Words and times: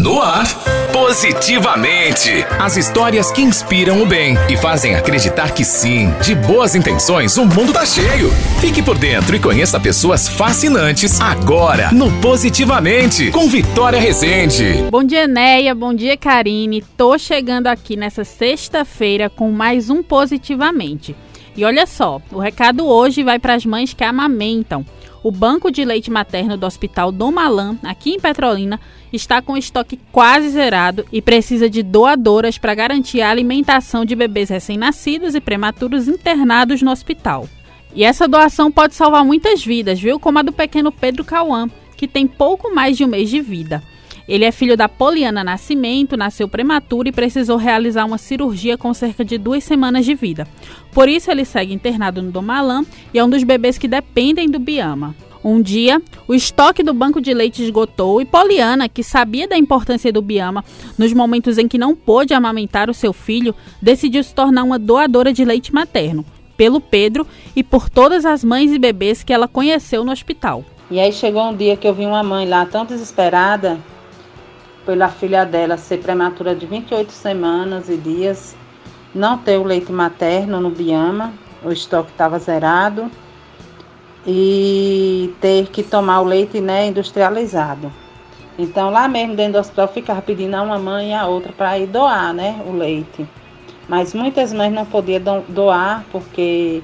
No 0.00 0.22
ar, 0.22 0.46
positivamente. 0.94 2.30
As 2.58 2.78
histórias 2.78 3.30
que 3.30 3.42
inspiram 3.42 4.02
o 4.02 4.06
bem 4.06 4.34
e 4.48 4.56
fazem 4.56 4.94
acreditar 4.94 5.52
que 5.52 5.62
sim, 5.62 6.10
de 6.22 6.34
boas 6.34 6.74
intenções, 6.74 7.36
o 7.36 7.44
mundo 7.44 7.70
tá 7.70 7.84
cheio. 7.84 8.30
Fique 8.58 8.82
por 8.82 8.96
dentro 8.96 9.36
e 9.36 9.38
conheça 9.38 9.78
pessoas 9.78 10.26
fascinantes 10.26 11.20
agora 11.20 11.90
no 11.92 12.10
Positivamente, 12.22 13.30
com 13.30 13.46
Vitória 13.46 14.00
Rezende. 14.00 14.86
Bom 14.90 15.04
dia, 15.04 15.28
Neia. 15.28 15.74
Bom 15.74 15.92
dia, 15.92 16.16
Karine. 16.16 16.82
Tô 16.96 17.18
chegando 17.18 17.66
aqui 17.66 17.94
nessa 17.94 18.24
sexta-feira 18.24 19.28
com 19.28 19.52
mais 19.52 19.90
um 19.90 20.02
Positivamente. 20.02 21.14
E 21.56 21.64
olha 21.64 21.86
só, 21.86 22.20
o 22.32 22.38
recado 22.38 22.86
hoje 22.86 23.22
vai 23.22 23.38
para 23.38 23.54
as 23.54 23.66
mães 23.66 23.92
que 23.92 24.04
amamentam. 24.04 24.84
O 25.22 25.30
banco 25.30 25.70
de 25.70 25.84
leite 25.84 26.10
materno 26.10 26.56
do 26.56 26.64
Hospital 26.64 27.12
Dom 27.12 27.30
Malan, 27.30 27.76
aqui 27.82 28.12
em 28.12 28.20
Petrolina, 28.20 28.80
está 29.12 29.42
com 29.42 29.56
estoque 29.56 29.98
quase 30.10 30.48
zerado 30.48 31.04
e 31.12 31.20
precisa 31.20 31.68
de 31.68 31.82
doadoras 31.82 32.56
para 32.56 32.74
garantir 32.74 33.20
a 33.20 33.28
alimentação 33.28 34.04
de 34.04 34.16
bebês 34.16 34.48
recém-nascidos 34.48 35.34
e 35.34 35.40
prematuros 35.40 36.08
internados 36.08 36.80
no 36.80 36.90
hospital. 36.90 37.46
E 37.94 38.04
essa 38.04 38.26
doação 38.26 38.70
pode 38.70 38.94
salvar 38.94 39.24
muitas 39.24 39.64
vidas, 39.64 40.00
viu? 40.00 40.18
Como 40.18 40.38
a 40.38 40.42
do 40.42 40.52
pequeno 40.52 40.92
Pedro 40.92 41.24
Cauã, 41.24 41.68
que 41.96 42.08
tem 42.08 42.26
pouco 42.26 42.74
mais 42.74 42.96
de 42.96 43.04
um 43.04 43.08
mês 43.08 43.28
de 43.28 43.40
vida. 43.40 43.82
Ele 44.30 44.44
é 44.44 44.52
filho 44.52 44.76
da 44.76 44.88
Poliana 44.88 45.42
Nascimento, 45.42 46.16
nasceu 46.16 46.46
prematuro 46.46 47.08
e 47.08 47.12
precisou 47.12 47.56
realizar 47.56 48.04
uma 48.04 48.16
cirurgia 48.16 48.78
com 48.78 48.94
cerca 48.94 49.24
de 49.24 49.36
duas 49.36 49.64
semanas 49.64 50.04
de 50.04 50.14
vida. 50.14 50.46
Por 50.92 51.08
isso, 51.08 51.32
ele 51.32 51.44
segue 51.44 51.74
internado 51.74 52.22
no 52.22 52.30
Domalan 52.30 52.84
e 53.12 53.18
é 53.18 53.24
um 53.24 53.28
dos 53.28 53.42
bebês 53.42 53.76
que 53.76 53.88
dependem 53.88 54.48
do 54.48 54.60
Biama. 54.60 55.16
Um 55.42 55.60
dia, 55.60 56.00
o 56.28 56.34
estoque 56.34 56.80
do 56.80 56.94
banco 56.94 57.20
de 57.20 57.34
leite 57.34 57.60
esgotou 57.64 58.20
e 58.20 58.24
Poliana, 58.24 58.88
que 58.88 59.02
sabia 59.02 59.48
da 59.48 59.58
importância 59.58 60.12
do 60.12 60.22
Biama 60.22 60.64
nos 60.96 61.12
momentos 61.12 61.58
em 61.58 61.66
que 61.66 61.76
não 61.76 61.96
pôde 61.96 62.32
amamentar 62.32 62.88
o 62.88 62.94
seu 62.94 63.12
filho, 63.12 63.52
decidiu 63.82 64.22
se 64.22 64.32
tornar 64.32 64.62
uma 64.62 64.78
doadora 64.78 65.32
de 65.32 65.44
leite 65.44 65.74
materno, 65.74 66.24
pelo 66.56 66.80
Pedro 66.80 67.26
e 67.56 67.64
por 67.64 67.90
todas 67.90 68.24
as 68.24 68.44
mães 68.44 68.70
e 68.70 68.78
bebês 68.78 69.24
que 69.24 69.32
ela 69.32 69.48
conheceu 69.48 70.04
no 70.04 70.12
hospital. 70.12 70.64
E 70.88 71.00
aí 71.00 71.12
chegou 71.12 71.42
um 71.48 71.56
dia 71.56 71.76
que 71.76 71.88
eu 71.88 71.94
vi 71.94 72.06
uma 72.06 72.22
mãe 72.22 72.48
lá 72.48 72.64
tão 72.64 72.84
desesperada 72.84 73.80
pela 74.84 75.08
filha 75.08 75.44
dela 75.44 75.76
ser 75.76 75.98
prematura 75.98 76.54
de 76.54 76.66
28 76.66 77.12
semanas 77.12 77.88
e 77.88 77.96
dias, 77.96 78.56
não 79.14 79.38
ter 79.38 79.58
o 79.58 79.64
leite 79.64 79.92
materno 79.92 80.60
no 80.60 80.70
Biama, 80.70 81.32
o 81.62 81.70
estoque 81.70 82.10
estava 82.10 82.38
zerado, 82.38 83.10
e 84.26 85.34
ter 85.40 85.68
que 85.68 85.82
tomar 85.82 86.20
o 86.20 86.24
leite 86.24 86.60
né, 86.60 86.86
industrializado. 86.86 87.92
Então 88.58 88.90
lá 88.90 89.08
mesmo 89.08 89.34
dentro 89.34 89.54
do 89.54 89.58
hospital 89.58 89.88
ficava 89.88 90.20
pedindo 90.20 90.54
a 90.54 90.62
uma 90.62 90.78
mãe 90.78 91.10
e 91.10 91.14
a 91.14 91.26
outra 91.26 91.52
para 91.52 91.78
ir 91.78 91.86
doar 91.86 92.34
né, 92.34 92.60
o 92.66 92.72
leite. 92.72 93.26
Mas 93.88 94.14
muitas 94.14 94.52
mães 94.52 94.72
não 94.72 94.84
podiam 94.84 95.42
doar 95.48 96.04
porque 96.12 96.82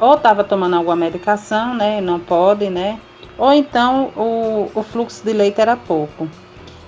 ou 0.00 0.14
estava 0.14 0.44
tomando 0.44 0.76
alguma 0.76 0.96
medicação, 0.96 1.74
né? 1.74 2.00
Não 2.00 2.20
pode, 2.20 2.68
né? 2.68 3.00
Ou 3.38 3.52
então 3.52 4.12
o, 4.16 4.70
o 4.74 4.82
fluxo 4.82 5.24
de 5.24 5.32
leite 5.32 5.60
era 5.60 5.76
pouco. 5.76 6.28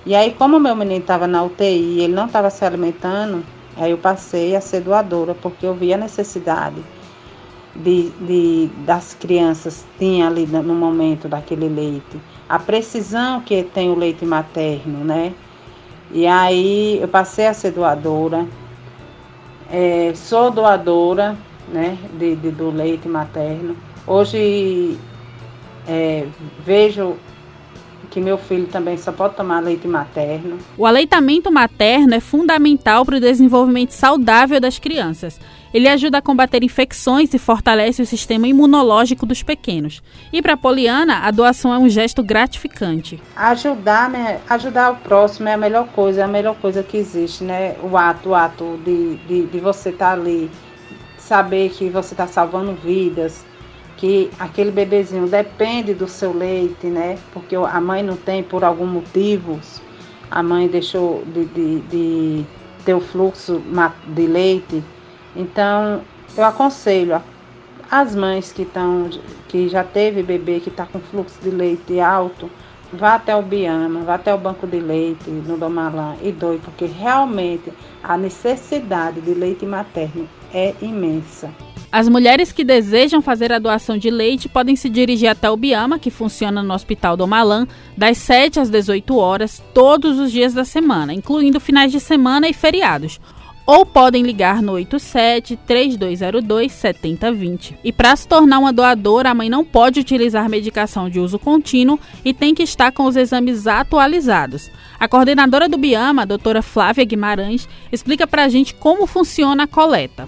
E 0.05 0.14
aí, 0.14 0.34
como 0.34 0.58
meu 0.58 0.75
menino 0.75 1.00
estava 1.00 1.27
na 1.27 1.42
UTI 1.45 1.64
e 1.64 2.00
ele 2.00 2.12
não 2.12 2.27
estava 2.27 2.50
se 2.50 2.64
alimentando, 2.64 3.45
aí 3.77 3.91
eu 3.92 3.98
passei 3.98 4.56
a 4.56 4.61
ser 4.61 4.81
doadora, 4.81 5.34
porque 5.34 5.64
eu 5.64 5.75
vi 5.75 5.94
a 5.94 5.97
necessidade 5.97 6.83
de, 7.75 8.11
de, 8.20 8.70
das 8.84 9.14
crianças 9.14 9.86
tinha 9.98 10.27
ali 10.27 10.47
no 10.47 10.75
momento 10.75 11.28
daquele 11.28 11.69
leite, 11.69 12.20
a 12.48 12.59
precisão 12.59 13.41
que 13.41 13.62
tem 13.62 13.91
o 13.91 13.94
leite 13.94 14.27
materno, 14.27 15.05
né? 15.05 15.33
E 16.11 16.27
aí 16.27 16.98
eu 17.00 17.09
passei 17.09 17.47
a 17.47 17.55
ser 17.55 17.70
doadora, 17.70 18.47
é, 19.70 20.12
sou 20.14 20.50
doadora, 20.50 21.37
né, 21.69 21.97
de, 22.19 22.37
de, 22.37 22.50
do 22.50 22.70
leite 22.70 23.09
materno. 23.09 23.75
Hoje 24.06 24.99
é, 25.88 26.26
vejo 26.65 27.16
que 28.12 28.21
meu 28.21 28.37
filho 28.37 28.67
também 28.67 28.99
só 28.99 29.11
pode 29.11 29.34
tomar 29.34 29.61
leite 29.61 29.89
materno. 29.89 30.59
O 30.77 30.84
aleitamento 30.84 31.50
materno 31.50 32.15
é 32.15 32.21
fundamental 32.21 33.06
para 33.06 33.17
o 33.17 33.21
desenvolvimento 33.21 33.93
saudável 33.93 34.61
das 34.61 34.78
crianças. 34.78 35.41
Ele 35.73 35.89
ajuda 35.89 36.19
a 36.19 36.23
combater 36.23 36.62
infecções 36.62 37.33
e 37.33 37.39
fortalece 37.39 38.03
o 38.03 38.06
sistema 38.06 38.47
imunológico 38.47 39.25
dos 39.25 39.43
pequenos. 39.43 40.03
E 40.31 40.43
para 40.43 40.59
Poliana, 40.59 41.21
a 41.21 41.31
doação 41.31 41.73
é 41.73 41.78
um 41.78 41.89
gesto 41.89 42.23
gratificante. 42.23 43.19
Ajudar, 43.34 44.11
né? 44.11 44.41
ajudar 44.47 44.91
o 44.91 44.97
próximo 44.97 45.49
é 45.49 45.55
a 45.55 45.56
melhor 45.56 45.89
coisa, 45.89 46.21
é 46.21 46.25
a 46.25 46.29
melhor 46.29 46.55
coisa 46.56 46.83
que 46.83 46.99
existe, 46.99 47.43
né? 47.43 47.77
O 47.83 47.97
ato, 47.97 48.29
o 48.29 48.34
ato 48.34 48.79
de, 48.84 49.17
de, 49.27 49.47
de 49.47 49.59
você 49.59 49.89
estar 49.89 50.09
tá 50.09 50.12
ali, 50.12 50.50
saber 51.17 51.71
que 51.71 51.89
você 51.89 52.12
está 52.12 52.27
salvando 52.27 52.75
vidas, 52.75 53.43
que 54.02 54.32
aquele 54.36 54.72
bebezinho 54.72 55.28
depende 55.28 55.94
do 55.94 56.08
seu 56.08 56.36
leite, 56.36 56.88
né? 56.88 57.16
Porque 57.32 57.54
a 57.54 57.80
mãe 57.80 58.02
não 58.02 58.16
tem 58.16 58.42
por 58.42 58.64
algum 58.64 58.84
motivo, 58.84 59.60
a 60.28 60.42
mãe 60.42 60.66
deixou 60.66 61.22
de, 61.24 61.44
de, 61.44 61.80
de 61.82 62.44
ter 62.84 62.94
o 62.94 63.00
fluxo 63.00 63.62
de 64.08 64.26
leite. 64.26 64.82
Então, 65.36 66.00
eu 66.36 66.44
aconselho 66.44 67.22
as 67.88 68.12
mães 68.16 68.50
que 68.50 68.62
estão, 68.62 69.08
que 69.46 69.68
já 69.68 69.84
teve 69.84 70.20
bebê 70.20 70.58
que 70.58 70.69
está 70.69 70.84
com 70.84 70.98
fluxo 70.98 71.40
de 71.40 71.50
leite 71.50 72.00
alto, 72.00 72.50
vá 72.92 73.14
até 73.14 73.36
o 73.36 73.42
Biama, 73.42 74.00
vá 74.00 74.14
até 74.14 74.34
o 74.34 74.38
banco 74.38 74.66
de 74.66 74.80
leite 74.80 75.30
no 75.30 75.56
Domalã 75.56 76.16
e 76.20 76.32
doe, 76.32 76.58
porque 76.58 76.86
realmente 76.86 77.72
a 78.02 78.19
necessidade 78.19 79.20
de 79.20 79.32
leite 79.32 79.64
materno 79.64 80.28
é 80.54 80.74
imensa. 80.80 81.50
As 81.92 82.08
mulheres 82.08 82.50
que 82.50 82.64
desejam 82.64 83.20
fazer 83.20 83.52
a 83.52 83.58
doação 83.58 83.98
de 83.98 84.08
leite 84.08 84.48
podem 84.48 84.74
se 84.74 84.88
dirigir 84.88 85.28
até 85.28 85.50
o 85.50 85.56
Biama, 85.58 85.98
que 85.98 86.10
funciona 86.10 86.62
no 86.62 86.72
Hospital 86.72 87.18
do 87.18 87.26
Malan, 87.26 87.68
das 87.94 88.16
7 88.16 88.60
às 88.60 88.70
18 88.70 89.14
horas, 89.14 89.62
todos 89.74 90.18
os 90.18 90.32
dias 90.32 90.54
da 90.54 90.64
semana, 90.64 91.12
incluindo 91.12 91.60
finais 91.60 91.92
de 91.92 92.00
semana 92.00 92.48
e 92.48 92.54
feriados. 92.54 93.20
Ou 93.66 93.84
podem 93.84 94.22
ligar 94.22 94.62
no 94.62 94.72
87 94.72 95.56
3202 95.66 96.72
7020. 96.72 97.78
E 97.84 97.92
para 97.92 98.16
se 98.16 98.26
tornar 98.26 98.58
uma 98.58 98.72
doadora, 98.72 99.28
a 99.28 99.34
mãe 99.34 99.50
não 99.50 99.62
pode 99.62 100.00
utilizar 100.00 100.48
medicação 100.48 101.10
de 101.10 101.20
uso 101.20 101.38
contínuo 101.38 102.00
e 102.24 102.32
tem 102.32 102.54
que 102.54 102.62
estar 102.62 102.90
com 102.90 103.04
os 103.04 103.16
exames 103.16 103.66
atualizados. 103.66 104.70
A 104.98 105.06
coordenadora 105.06 105.69
do 105.69 105.76
Biama, 105.76 106.22
a 106.22 106.24
doutora 106.26 106.62
Flávia 106.62 107.04
Guimarães, 107.04 107.69
explica 107.92 108.26
para 108.26 108.44
a 108.44 108.48
gente 108.48 108.74
como 108.74 109.06
funciona 109.06 109.64
a 109.64 109.66
coleta 109.66 110.26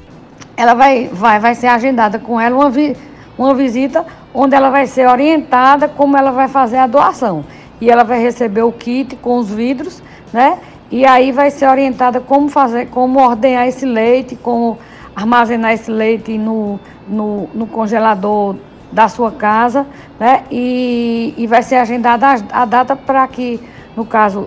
ela 0.56 0.74
vai, 0.74 1.08
vai, 1.12 1.38
vai 1.38 1.54
ser 1.54 1.66
agendada 1.66 2.18
com 2.18 2.40
ela 2.40 2.54
uma, 2.56 2.70
vi, 2.70 2.96
uma 3.36 3.54
visita 3.54 4.04
onde 4.32 4.54
ela 4.54 4.70
vai 4.70 4.86
ser 4.86 5.08
orientada 5.08 5.88
como 5.88 6.16
ela 6.16 6.30
vai 6.30 6.48
fazer 6.48 6.78
a 6.78 6.86
doação. 6.86 7.44
E 7.80 7.90
ela 7.90 8.04
vai 8.04 8.20
receber 8.20 8.62
o 8.62 8.72
kit 8.72 9.16
com 9.16 9.38
os 9.38 9.50
vidros, 9.50 10.02
né? 10.32 10.58
E 10.90 11.04
aí 11.04 11.32
vai 11.32 11.50
ser 11.50 11.68
orientada 11.68 12.20
como 12.20 12.48
fazer, 12.48 12.86
como 12.86 13.20
ordenhar 13.20 13.66
esse 13.66 13.84
leite, 13.84 14.36
como 14.36 14.78
armazenar 15.14 15.72
esse 15.72 15.90
leite 15.90 16.38
no, 16.38 16.78
no, 17.08 17.48
no 17.52 17.66
congelador 17.66 18.56
da 18.92 19.08
sua 19.08 19.32
casa, 19.32 19.86
né? 20.20 20.44
E, 20.50 21.34
e 21.36 21.46
vai 21.46 21.62
ser 21.62 21.76
agendada 21.76 22.26
a, 22.28 22.62
a 22.62 22.64
data 22.64 22.94
para 22.94 23.26
que, 23.26 23.60
no 23.96 24.04
caso, 24.04 24.46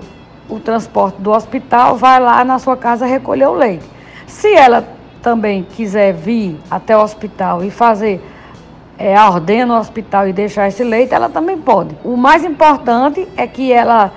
o 0.50 0.60
transporte 0.60 1.22
do 1.22 1.32
hospital 1.32 1.98
vai 1.98 2.20
lá 2.20 2.46
na 2.46 2.60
sua 2.60 2.78
casa 2.78 3.06
recolher 3.06 3.48
o 3.48 3.54
leite. 3.54 3.86
Se 4.26 4.54
ela 4.54 4.97
também 5.22 5.64
quiser 5.64 6.14
vir 6.14 6.60
até 6.70 6.98
o 6.98 7.02
hospital 7.02 7.64
e 7.64 7.72
fazer 7.72 8.22
é, 8.98 9.16
a 9.16 9.30
ordem 9.30 9.66
no 9.66 9.78
hospital 9.78 10.28
e 10.28 10.34
deixar 10.34 10.68
esse 10.68 10.84
leite, 10.84 11.14
ela 11.14 11.30
também 11.30 11.58
pode. 11.58 11.96
O 12.04 12.18
mais 12.18 12.44
importante 12.44 13.28
é 13.38 13.46
que 13.46 13.72
ela, 13.72 14.12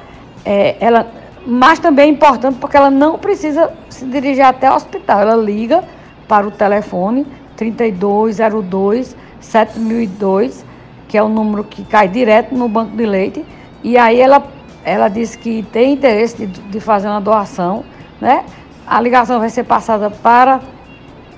é, 0.45 0.77
ela, 0.81 1.07
mas 1.47 1.79
também 1.79 2.07
é 2.07 2.13
importante 2.13 2.59
porque 2.59 2.77
ela 2.77 2.91
não 2.91 3.19
precisa 3.19 3.73
se 3.89 4.05
dirigir 4.07 4.45
até 4.45 4.71
o 4.71 4.75
hospital. 4.75 5.21
Ela 5.21 5.37
liga 5.37 5.85
para 6.27 6.47
o 6.47 6.51
telefone 6.51 7.27
3202 7.57 9.17
7002, 9.41 10.65
que 11.09 11.17
é 11.17 11.23
o 11.23 11.29
número 11.29 11.65
que 11.65 11.85
cai 11.85 12.09
direto 12.09 12.55
no 12.55 12.69
banco 12.69 12.97
de 12.97 13.05
leite, 13.05 13.45
e 13.83 13.97
aí 13.97 14.21
ela, 14.21 14.43
ela 14.85 15.09
diz 15.09 15.35
que 15.35 15.63
tem 15.73 15.95
interesse 15.95 16.47
de, 16.47 16.47
de 16.47 16.81
fazer 16.81 17.09
uma 17.09 17.21
doação, 17.21 17.85
né? 18.21 18.45
A 18.87 19.01
ligação 19.01 19.41
vai 19.41 19.49
ser 19.49 19.65
passada 19.65 20.11
para 20.11 20.61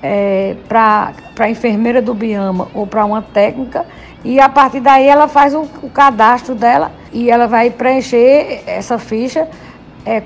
é, 0.03 0.57
para 0.67 1.13
a 1.39 1.49
enfermeira 1.49 2.01
do 2.01 2.13
Biama 2.13 2.67
ou 2.73 2.85
para 2.85 3.05
uma 3.05 3.21
técnica 3.21 3.85
e 4.23 4.39
a 4.39 4.49
partir 4.49 4.81
daí 4.81 5.07
ela 5.07 5.29
faz 5.29 5.55
o, 5.55 5.61
o, 5.81 5.89
cadastro 5.89 6.53
dela 6.53 6.91
e 7.13 7.31
ela 7.31 7.47
vai 7.47 7.69
preencher 7.69 8.63
essa 8.67 8.99
ficha 8.99 9.47
é, 10.05 10.23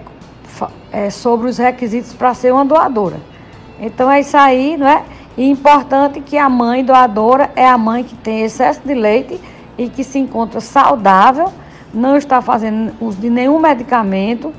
é, 0.92 1.10
sobre 1.12 1.48
os 1.48 1.60
requisitos 1.60 2.14
para 2.14 2.34
ser 2.34 2.52
uma 2.52 2.66
doadora. 2.66 3.18
Então 3.80 4.12
é 4.12 4.20
isso 4.20 4.36
aí, 4.36 4.76
não 4.76 4.88
é? 4.88 5.04
E 5.38 5.48
importante 5.48 6.20
que 6.22 6.38
a 6.38 6.50
mãe 6.50 6.84
doadora 6.84 7.52
é 7.56 7.68
a 7.68 7.78
mãe 7.78 8.04
que 8.04 8.16
tem 8.16 8.42
excesso 8.42 8.82
de 8.84 8.96
leite 8.96 9.40
e 9.78 9.88
que 9.88 10.04
se 10.04 10.18
encontra 10.18 10.60
saudável, 10.60 11.54
não 11.94 12.18
está 12.18 12.42
fazendo 12.42 12.92
uso 13.00 13.20
de 13.20 13.30
nenhum 13.30 13.60
medicamento, 13.60 14.52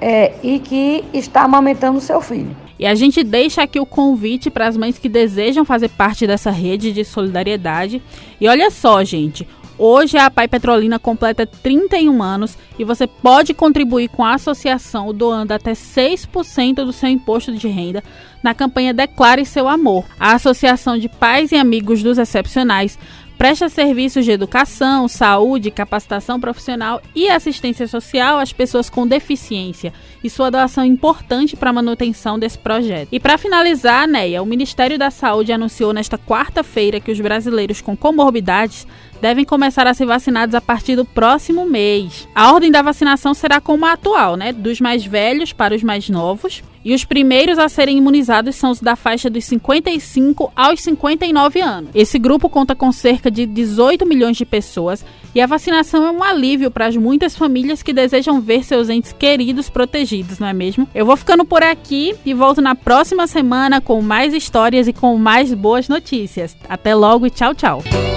é, 0.00 0.34
e 0.42 0.58
que 0.58 1.04
está 1.12 1.42
amamentando 1.42 2.00
seu 2.00 2.20
filho. 2.20 2.54
E 2.80 2.86
a 2.86 2.94
gente 2.94 3.22
deixa 3.22 3.62
aqui 3.62 3.78
o 3.78 3.84
convite 3.84 4.48
para 4.48 4.66
as 4.66 4.74
mães 4.74 4.98
que 4.98 5.06
desejam 5.06 5.66
fazer 5.66 5.90
parte 5.90 6.26
dessa 6.26 6.50
rede 6.50 6.92
de 6.92 7.04
solidariedade. 7.04 8.02
E 8.40 8.48
olha 8.48 8.70
só, 8.70 9.04
gente, 9.04 9.46
Hoje 9.82 10.18
a 10.18 10.30
Pai 10.30 10.46
Petrolina 10.46 10.98
completa 10.98 11.46
31 11.46 12.22
anos 12.22 12.54
e 12.78 12.84
você 12.84 13.06
pode 13.06 13.54
contribuir 13.54 14.08
com 14.08 14.22
a 14.22 14.34
associação 14.34 15.14
doando 15.14 15.54
até 15.54 15.72
6% 15.72 16.84
do 16.84 16.92
seu 16.92 17.08
imposto 17.08 17.50
de 17.50 17.66
renda 17.66 18.04
na 18.42 18.52
campanha 18.52 18.92
Declare 18.92 19.46
Seu 19.46 19.66
Amor. 19.66 20.04
A 20.20 20.34
Associação 20.34 20.98
de 20.98 21.08
Pais 21.08 21.50
e 21.50 21.56
Amigos 21.56 22.02
dos 22.02 22.18
Excepcionais 22.18 22.98
presta 23.40 23.70
serviços 23.70 24.26
de 24.26 24.32
educação, 24.32 25.08
saúde, 25.08 25.70
capacitação 25.70 26.38
profissional 26.38 27.00
e 27.14 27.30
assistência 27.30 27.88
social 27.88 28.38
às 28.38 28.52
pessoas 28.52 28.90
com 28.90 29.06
deficiência, 29.06 29.94
e 30.22 30.28
sua 30.28 30.50
doação 30.50 30.84
é 30.84 30.86
importante 30.86 31.56
para 31.56 31.70
a 31.70 31.72
manutenção 31.72 32.38
desse 32.38 32.58
projeto. 32.58 33.08
E 33.10 33.18
para 33.18 33.38
finalizar, 33.38 34.06
Neia, 34.06 34.42
o 34.42 34.46
Ministério 34.46 34.98
da 34.98 35.10
Saúde 35.10 35.54
anunciou 35.54 35.94
nesta 35.94 36.18
quarta-feira 36.18 37.00
que 37.00 37.10
os 37.10 37.18
brasileiros 37.18 37.80
com 37.80 37.96
comorbidades 37.96 38.86
devem 39.20 39.44
começar 39.44 39.86
a 39.86 39.94
ser 39.94 40.06
vacinados 40.06 40.54
a 40.54 40.60
partir 40.60 40.96
do 40.96 41.04
próximo 41.04 41.66
mês. 41.66 42.28
A 42.34 42.52
ordem 42.52 42.70
da 42.70 42.82
vacinação 42.82 43.34
será 43.34 43.60
como 43.60 43.86
a 43.86 43.92
atual, 43.92 44.36
né? 44.36 44.52
Dos 44.52 44.80
mais 44.80 45.04
velhos 45.04 45.52
para 45.52 45.74
os 45.74 45.82
mais 45.82 46.08
novos. 46.08 46.62
E 46.82 46.94
os 46.94 47.04
primeiros 47.04 47.58
a 47.58 47.68
serem 47.68 47.98
imunizados 47.98 48.56
são 48.56 48.70
os 48.70 48.80
da 48.80 48.96
faixa 48.96 49.28
dos 49.28 49.44
55 49.44 50.50
aos 50.56 50.80
59 50.80 51.60
anos. 51.60 51.90
Esse 51.94 52.18
grupo 52.18 52.48
conta 52.48 52.74
com 52.74 52.90
cerca 52.90 53.30
de 53.30 53.44
18 53.44 54.06
milhões 54.06 54.36
de 54.38 54.46
pessoas 54.46 55.04
e 55.34 55.40
a 55.40 55.46
vacinação 55.46 56.06
é 56.06 56.10
um 56.10 56.22
alívio 56.22 56.70
para 56.70 56.86
as 56.86 56.96
muitas 56.96 57.36
famílias 57.36 57.82
que 57.82 57.92
desejam 57.92 58.40
ver 58.40 58.64
seus 58.64 58.88
entes 58.88 59.12
queridos 59.12 59.68
protegidos, 59.68 60.38
não 60.38 60.48
é 60.48 60.54
mesmo? 60.54 60.88
Eu 60.94 61.04
vou 61.04 61.16
ficando 61.16 61.44
por 61.44 61.62
aqui 61.62 62.14
e 62.24 62.32
volto 62.32 62.62
na 62.62 62.74
próxima 62.74 63.26
semana 63.26 63.80
com 63.80 64.00
mais 64.00 64.32
histórias 64.32 64.88
e 64.88 64.92
com 64.92 65.16
mais 65.18 65.52
boas 65.52 65.86
notícias. 65.86 66.56
Até 66.66 66.94
logo 66.94 67.26
e 67.26 67.30
tchau, 67.30 67.54
tchau. 67.54 68.09